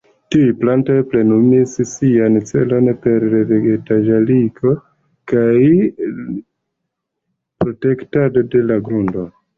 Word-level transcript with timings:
Tiuj 0.33 0.53
plantoj 0.59 0.93
plenumis 1.09 1.73
sian 1.89 2.39
celon 2.51 2.89
per 3.03 3.27
re-vegetaĵarigo 3.35 4.73
kaj 5.33 5.55
protektado 7.65 8.49
de 8.57 8.67
la 8.73 8.81
grundo. 8.91 9.29